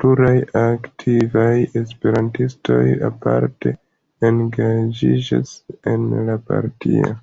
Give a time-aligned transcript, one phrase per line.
[0.00, 1.50] Pluraj aktivaj
[1.80, 2.78] esperantistoj
[3.10, 3.74] aparte
[4.30, 5.54] engaĝiĝas
[5.94, 7.14] en la partio.